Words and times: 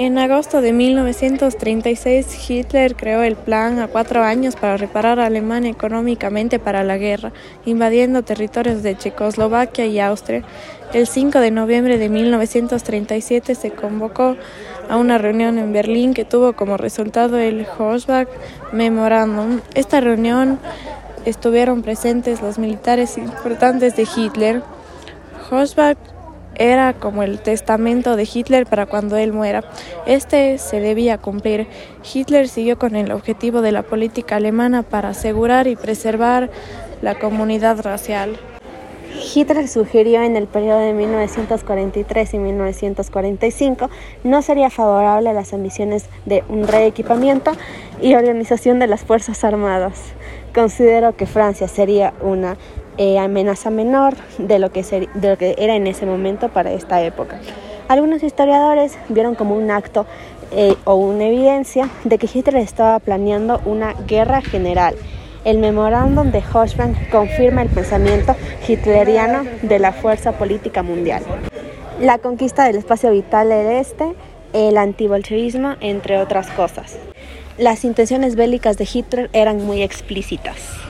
En 0.00 0.16
agosto 0.16 0.62
de 0.62 0.72
1936, 0.72 2.48
Hitler 2.48 2.96
creó 2.96 3.20
el 3.20 3.36
plan 3.36 3.80
a 3.80 3.86
cuatro 3.86 4.22
años 4.22 4.56
para 4.56 4.78
reparar 4.78 5.20
a 5.20 5.26
Alemania 5.26 5.70
económicamente 5.70 6.58
para 6.58 6.82
la 6.84 6.96
guerra, 6.96 7.32
invadiendo 7.66 8.22
territorios 8.22 8.82
de 8.82 8.96
Checoslovaquia 8.96 9.84
y 9.84 10.00
Austria. 10.00 10.42
El 10.94 11.06
5 11.06 11.40
de 11.40 11.50
noviembre 11.50 11.98
de 11.98 12.08
1937 12.08 13.54
se 13.54 13.72
convocó 13.72 14.38
a 14.88 14.96
una 14.96 15.18
reunión 15.18 15.58
en 15.58 15.70
Berlín 15.70 16.14
que 16.14 16.24
tuvo 16.24 16.54
como 16.54 16.78
resultado 16.78 17.36
el 17.36 17.66
Hochbach 17.78 18.28
Memorandum. 18.72 19.60
Esta 19.74 20.00
reunión 20.00 20.58
estuvieron 21.26 21.82
presentes 21.82 22.40
los 22.40 22.58
militares 22.58 23.18
importantes 23.18 23.96
de 23.96 24.08
Hitler. 24.16 24.62
Hochbach 25.50 25.98
era 26.56 26.94
como 26.94 27.22
el 27.22 27.40
testamento 27.40 28.16
de 28.16 28.28
Hitler 28.32 28.66
para 28.66 28.86
cuando 28.86 29.16
él 29.16 29.32
muera. 29.32 29.64
Este 30.06 30.58
se 30.58 30.80
debía 30.80 31.18
cumplir. 31.18 31.68
Hitler 32.12 32.48
siguió 32.48 32.78
con 32.78 32.96
el 32.96 33.12
objetivo 33.12 33.62
de 33.62 33.72
la 33.72 33.82
política 33.82 34.36
alemana 34.36 34.82
para 34.82 35.10
asegurar 35.10 35.66
y 35.66 35.76
preservar 35.76 36.50
la 37.02 37.18
comunidad 37.18 37.80
racial. 37.80 38.38
Hitler 39.34 39.68
sugirió 39.68 40.22
en 40.22 40.36
el 40.36 40.46
periodo 40.46 40.78
de 40.78 40.92
1943 40.92 42.34
y 42.34 42.38
1945 42.38 43.90
no 44.24 44.42
sería 44.42 44.70
favorable 44.70 45.30
a 45.30 45.32
las 45.32 45.52
ambiciones 45.52 46.06
de 46.26 46.44
un 46.48 46.66
reequipamiento 46.66 47.52
y 48.00 48.14
organización 48.14 48.78
de 48.78 48.86
las 48.86 49.02
Fuerzas 49.02 49.44
Armadas. 49.44 50.00
Considero 50.54 51.16
que 51.16 51.26
Francia 51.26 51.68
sería 51.68 52.14
una 52.20 52.56
eh, 52.98 53.18
amenaza 53.18 53.70
menor 53.70 54.14
de 54.38 54.58
lo, 54.58 54.72
que 54.72 54.82
de 54.82 55.28
lo 55.28 55.38
que 55.38 55.54
era 55.58 55.74
en 55.74 55.86
ese 55.86 56.06
momento 56.06 56.48
para 56.48 56.72
esta 56.72 57.02
época. 57.02 57.40
Algunos 57.88 58.22
historiadores 58.22 58.96
vieron 59.08 59.34
como 59.34 59.56
un 59.56 59.70
acto 59.70 60.06
eh, 60.52 60.76
o 60.84 60.94
una 60.94 61.26
evidencia 61.26 61.88
de 62.04 62.18
que 62.18 62.28
Hitler 62.32 62.56
estaba 62.56 62.98
planeando 62.98 63.60
una 63.64 63.94
guerra 64.06 64.42
general. 64.42 64.94
El 65.44 65.58
memorándum 65.58 66.30
de 66.32 66.42
Hochmann 66.52 66.94
confirma 67.10 67.62
el 67.62 67.70
pensamiento 67.70 68.36
hitleriano 68.68 69.44
de 69.62 69.78
la 69.78 69.92
fuerza 69.92 70.32
política 70.32 70.82
mundial. 70.82 71.22
La 71.98 72.18
conquista 72.18 72.64
del 72.64 72.76
espacio 72.76 73.10
vital 73.10 73.48
del 73.48 73.66
este, 73.72 74.14
el 74.52 74.76
antibolchevismo, 74.76 75.76
entre 75.80 76.18
otras 76.18 76.48
cosas. 76.48 76.96
Las 77.56 77.84
intenciones 77.84 78.36
bélicas 78.36 78.76
de 78.76 78.88
Hitler 78.92 79.30
eran 79.32 79.64
muy 79.64 79.82
explícitas. 79.82 80.78